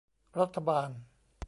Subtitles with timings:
[0.39, 0.89] รัฐบาล